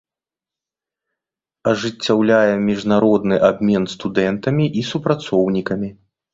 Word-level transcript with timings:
Ажыццяўляе 1.73 2.53
міжнародны 2.69 3.35
абмен 3.51 3.87
студэнтамі 3.95 4.65
і 4.83 4.87
супрацоўнікамі. 4.93 5.95